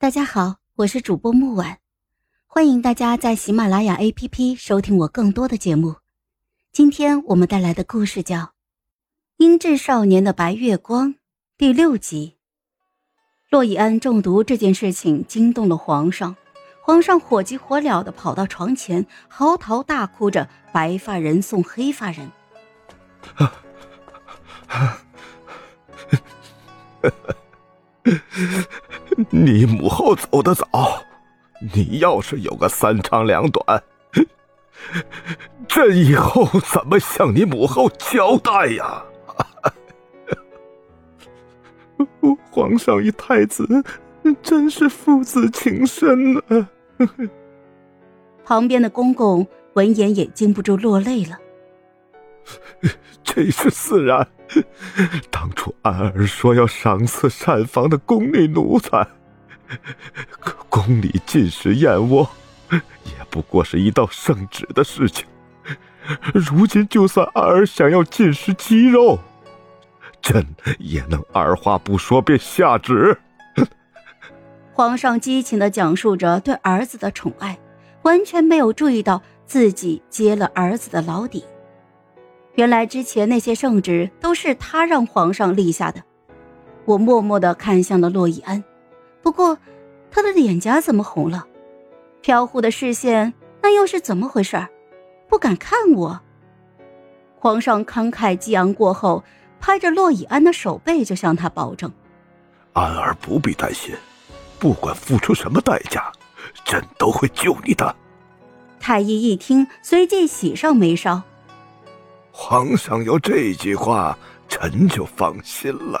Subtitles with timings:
[0.00, 1.76] 大家好，我是主播木婉，
[2.46, 5.96] 欢迎大家在喜马拉雅 APP 收听我更多的节目。
[6.72, 8.38] 今天我们带来的故事叫
[9.36, 11.08] 《英智少年的白月光》
[11.58, 12.38] 第六集。
[13.50, 16.34] 洛以安中毒这件事情惊动了皇上，
[16.80, 22.32] 皇上火急火燎的跑到床前，嚎啕大哭着：“白发人送黑发人。”
[29.30, 30.66] 你母后走得早，
[31.74, 33.82] 你要是有个三长两短，
[35.68, 39.04] 朕以后怎么向你母后交代呀？
[42.50, 43.66] 皇上与太子
[44.42, 46.68] 真是父子情深啊！
[48.44, 51.38] 旁边的公公闻言也禁不住落泪了。
[53.42, 54.26] 这是自然。
[55.30, 59.06] 当初安儿说要赏赐膳房的宫女奴才，
[60.28, 62.28] 可宫里进食燕窝，
[62.70, 65.26] 也不过是一道圣旨的事情。
[66.34, 69.18] 如今就算安儿想要进食鸡肉，
[70.20, 70.46] 朕
[70.78, 73.16] 也能二话不说便下旨。
[74.74, 77.58] 皇上激情的讲述着对儿子的宠爱，
[78.02, 81.42] 完全没有注意到自己揭了儿子的老底。
[82.54, 86.02] 原来之前那些圣旨都是他让皇上立下的。
[86.84, 88.62] 我默默的看向了洛以安，
[89.22, 89.56] 不过
[90.10, 91.46] 他的脸颊怎么红了？
[92.20, 94.66] 飘忽的视线，那又是怎么回事？
[95.28, 96.20] 不敢看我。
[97.38, 99.22] 皇上慷慨激昂过后，
[99.60, 101.90] 拍着洛以安的手背，就向他保证
[102.74, 103.94] ：“安儿不必担心，
[104.58, 106.12] 不管付出什么代价，
[106.64, 107.94] 朕都会救你的。”
[108.80, 111.22] 太医一听，随即喜上眉梢。
[112.42, 114.16] 皇上有这句话，
[114.48, 116.00] 臣就放心了。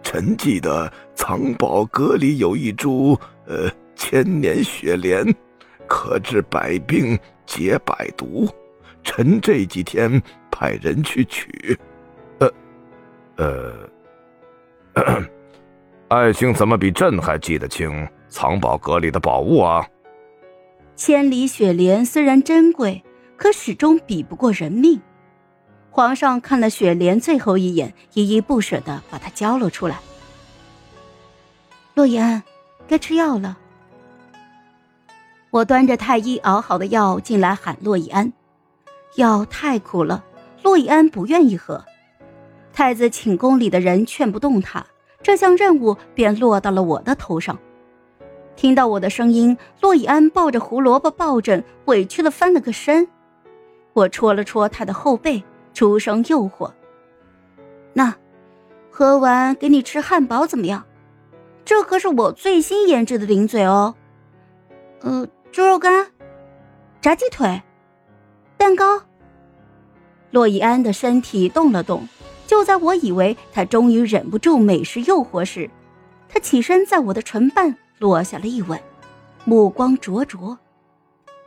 [0.00, 5.26] 臣记得藏宝阁里有一株呃千年雪莲，
[5.88, 8.48] 可治百病解百毒。
[9.02, 11.76] 臣这几天派人去取。
[12.38, 12.48] 呃，
[14.94, 15.24] 呃，
[16.08, 19.84] 爱卿怎么比朕还记得清藏宝阁里的宝物啊？
[20.94, 23.02] 千里雪莲虽然珍贵，
[23.36, 25.02] 可始终比不过人命。
[25.90, 29.98] 皇上看了雪莲最后一眼，依依不舍的把它交了出来。
[31.94, 32.42] 洛言，安，
[32.86, 33.58] 该吃药了。
[35.50, 38.32] 我端着太医熬好的药进来喊洛以安，
[39.16, 40.24] 药太苦了，
[40.62, 41.84] 洛以安不愿意喝。
[42.72, 44.86] 太子寝宫里的人劝不动他，
[45.22, 47.58] 这项任务便落到了我的头上。
[48.54, 53.08] 听到我的声音，洛以安抱着胡萝卜抱枕，委屈的翻了个身。
[53.92, 55.42] 我戳了戳他的后背。
[55.80, 56.70] 出声诱惑。
[57.94, 58.14] 那，
[58.90, 60.84] 喝完给你吃汉堡怎么样？
[61.64, 63.94] 这可是我最新研制的零嘴哦。
[65.00, 66.08] 呃，猪肉干，
[67.00, 67.62] 炸鸡腿，
[68.58, 69.00] 蛋糕。
[70.32, 72.06] 洛伊安的身体动了动，
[72.46, 75.70] 就在我以为他终于忍不住美食诱惑时，
[76.28, 78.78] 他起身在我的唇瓣落下了一吻，
[79.46, 80.58] 目光灼灼。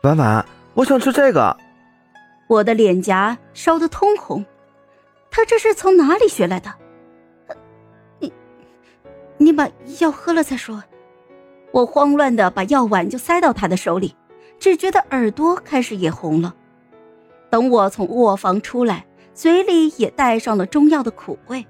[0.00, 1.54] 婉婉，我想吃这个。
[2.46, 4.44] 我的脸颊烧得通红，
[5.30, 6.72] 他这是从哪里学来的？
[8.20, 8.32] 你，
[9.38, 9.68] 你把
[10.00, 10.82] 药喝了再说。
[11.72, 14.14] 我慌乱的把药碗就塞到他的手里，
[14.58, 16.54] 只觉得耳朵开始也红了。
[17.50, 21.66] 等我从卧房出来，嘴里也带上了中药的苦味。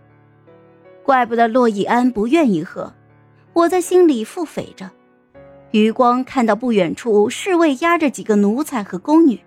[1.02, 2.92] 怪不得洛以安不愿意喝，
[3.52, 4.90] 我在心里腹诽着。
[5.70, 9.40] 余光看到不远处侍卫押着几个奴才和宫女。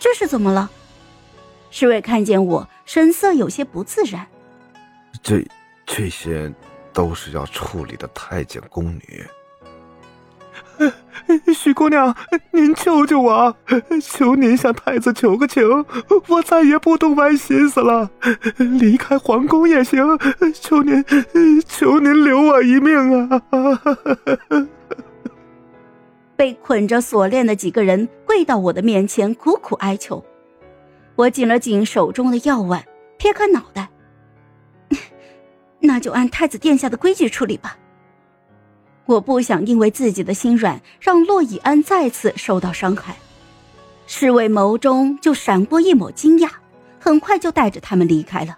[0.00, 0.68] 这是怎么了？
[1.70, 4.26] 侍卫看见我，神色有些不自然。
[5.22, 5.46] 这
[5.86, 6.52] 这些，
[6.92, 9.24] 都是要处理的太监宫女。
[11.54, 12.16] 许姑娘，
[12.50, 13.54] 您救救我！
[14.02, 15.62] 求您向太子求个情，
[16.26, 18.10] 我再也不动歪心思了，
[18.56, 20.02] 离开皇宫也行。
[20.54, 21.04] 求您，
[21.68, 23.42] 求您留我一命啊！
[26.34, 30.24] 被捆着锁链的几个人跪到我的面前，苦苦哀求。
[31.16, 32.86] 我紧了紧手中的药碗，
[33.18, 33.88] 撇开脑袋
[35.82, 37.76] ：“那就按太子殿下的规矩处理吧。”
[39.06, 43.16] 我不想因为自己的心软，让洛以安再次受到伤害。
[44.06, 46.48] 侍卫眸中就闪过一抹惊讶，
[47.00, 48.56] 很快就带着他们离开了。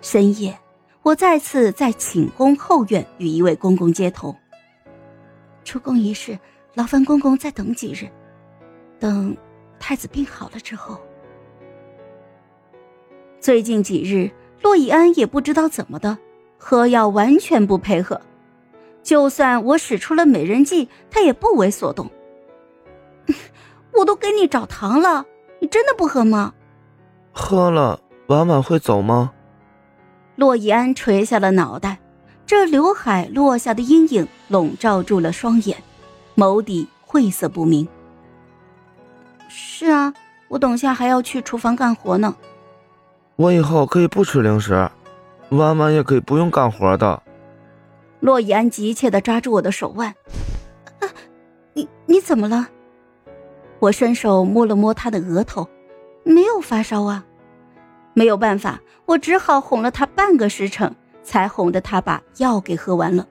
[0.00, 0.56] 深夜，
[1.02, 4.36] 我再次在寝宫后院与一位公公接头。
[5.64, 6.38] 出宫一事，
[6.74, 8.08] 劳烦公公再等几日，
[8.98, 9.36] 等
[9.78, 11.00] 太子病好了之后。
[13.40, 14.30] 最近几日，
[14.60, 16.18] 洛以安也不知道怎么的，
[16.58, 18.20] 喝药完全不配合，
[19.04, 22.10] 就算我使出了美人计，他也不为所动。
[23.96, 25.24] 我都给你找糖了，
[25.60, 26.54] 你真的不喝吗？
[27.32, 29.32] 喝了，婉婉会走吗？
[30.34, 32.00] 洛以安垂下了脑袋，
[32.44, 35.76] 这刘海落下的阴影笼罩住了双眼，
[36.36, 37.86] 眸底晦涩不明。
[39.48, 40.12] 是啊，
[40.48, 42.34] 我等下还要去厨房干活呢。
[43.36, 44.90] 我以后可以不吃零食，
[45.50, 47.22] 婉婉也可以不用干活的。
[48.20, 50.08] 洛以安急切的抓住我的手腕，
[51.00, 51.08] 啊，
[51.74, 52.68] 你你怎么了？
[53.80, 55.68] 我伸手摸了摸他的额头，
[56.22, 57.24] 没有发烧啊。
[58.14, 63.26] 没有办法，我只好哄了他半个时辰，才哄得他把药给喝完了。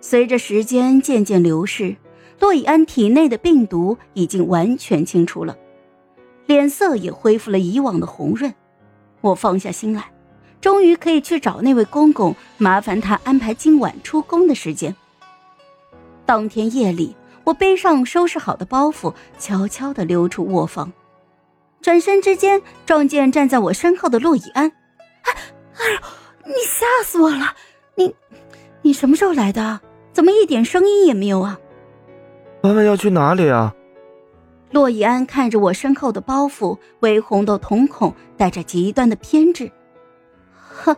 [0.00, 1.94] 随着时间渐渐流逝，
[2.38, 5.56] 洛以安体内的病毒已经完全清除了，
[6.46, 8.52] 脸色也恢复了以往的红润。
[9.20, 10.10] 我放下心来，
[10.60, 14.94] 终于可以去找那位公公，麻烦他安排今晚出宫的时间。
[16.24, 17.14] 当天夜里，
[17.44, 20.90] 我背上收拾好的包袱，悄悄地溜出卧房。
[21.82, 24.66] 转身之间，撞见站在我身后的洛以安。
[24.66, 25.32] 哎，
[25.76, 26.00] 哎呦，
[26.46, 27.54] 你吓死我了！
[27.96, 28.14] 你，
[28.82, 29.80] 你什么时候来的？
[30.12, 31.58] 怎么一点声音也没有啊？
[32.62, 33.74] 妈妈要去哪里啊？
[34.70, 39.70] 洛以安看着我身后的包袱，微红的瞳孔带着极端的偏执。
[40.54, 40.96] 呵，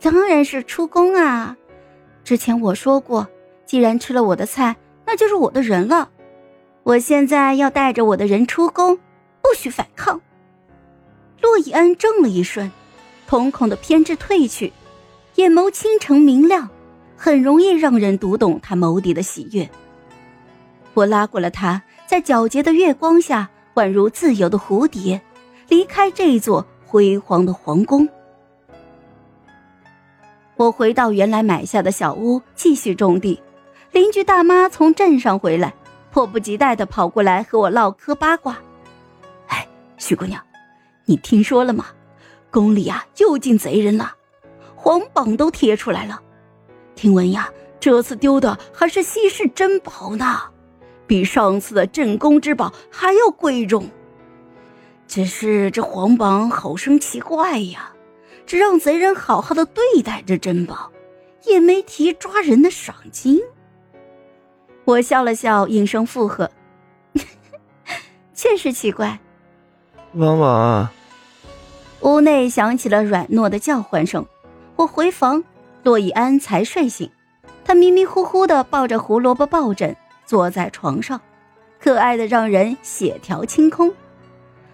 [0.00, 1.56] 当然是出宫啊！
[2.24, 3.28] 之前我说过，
[3.64, 6.10] 既然吃了我的菜，那就是我的人了。
[6.82, 8.98] 我现在要带着我的人出宫。
[9.42, 10.20] 不许反抗！
[11.40, 12.72] 洛以安怔了一瞬，
[13.28, 14.72] 瞳孔的偏执褪去，
[15.36, 16.68] 眼眸清澄明亮，
[17.16, 19.68] 很容易让人读懂他眸底的喜悦。
[20.94, 25.20] 我拉过了他，在皎洁的月光下，宛如自由的蝴蝶，
[25.68, 28.08] 离开这座辉煌的皇宫。
[30.56, 33.42] 我回到原来买下的小屋，继续种地。
[33.92, 35.74] 邻居大妈从镇上回来，
[36.10, 38.58] 迫不及待的跑过来和我唠嗑八卦。
[39.48, 39.66] 哎
[39.98, 40.42] 徐姑娘，
[41.04, 41.86] 你听说了吗？
[42.50, 44.14] 宫里啊又进贼人了，
[44.74, 46.22] 皇榜都贴出来了。
[46.96, 47.48] 听闻呀，
[47.78, 50.40] 这次丢的还是稀世珍宝呢，
[51.06, 53.88] 比上次的镇宫之宝还要贵重。
[55.06, 57.92] 只是这皇榜好生奇怪呀，
[58.46, 60.90] 只让贼人好好的对待这珍宝，
[61.44, 63.40] 也没提抓人的赏金。
[64.86, 66.50] 我笑了笑，应声附和
[68.34, 69.20] ：“确实奇怪。”
[70.14, 70.88] 婉婉，
[72.00, 74.24] 屋内响起了软糯的叫唤声。
[74.76, 75.44] 我回房，
[75.86, 77.08] 洛以安才睡醒，
[77.64, 81.20] 他迷迷糊糊的抱着胡萝卜抱枕坐在床上，
[81.78, 83.94] 可爱的让人血条清空。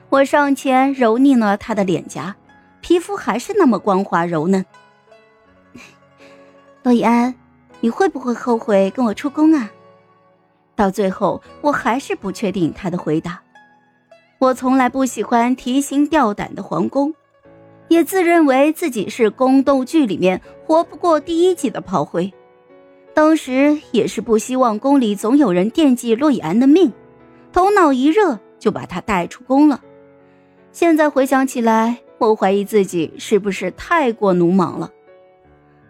[0.09, 2.35] 我上前揉捏了他的脸颊，
[2.81, 4.65] 皮肤还是那么光滑柔嫩。
[6.83, 7.35] 洛以安，
[7.81, 9.71] 你会不会后悔跟我出宫啊？
[10.75, 13.39] 到最后，我还是不确定他的回答。
[14.39, 17.15] 我从来不喜欢提心吊胆的皇宫，
[17.93, 22.33] 也自认为自己是宫斗剧里面活不过第一季的炮灰。
[23.13, 26.91] 当时也是不希望宫里总有人惦记洛以安的命，
[27.53, 29.83] 头脑一热就把他带出宫了。
[30.73, 34.91] 现在回想起来，我怀疑自己是不是太过鲁莽了。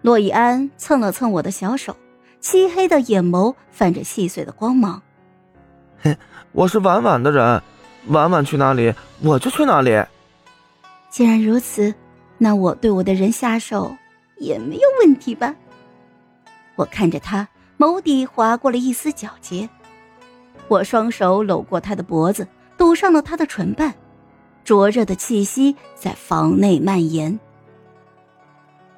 [0.01, 1.97] 洛以安蹭了蹭我的小手，
[2.41, 5.01] 漆黑的眼眸泛着细碎的光芒。
[6.01, 6.17] 嘿，
[6.51, 7.63] 我是婉婉的人。
[8.09, 8.93] 婉婉去哪里，
[9.23, 10.03] 我就去哪里。
[11.13, 11.95] 既然如此，
[12.39, 13.95] 那我对我的人下手
[14.39, 15.55] 也没有问题吧？
[16.75, 19.69] 我看着他，眸底划过了一丝皎洁。
[20.69, 23.93] 我双手搂过他的脖子，堵上了他的唇瓣，
[24.65, 27.39] 灼热的气息在房内蔓延。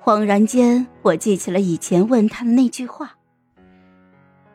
[0.00, 3.16] 恍然间，我记起了以前问他的那句话：“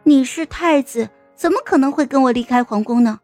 [0.04, 3.20] 你是太子，怎么可能会跟我离开皇宫呢？”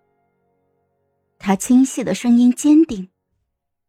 [1.39, 3.07] 他清晰的声音坚定：“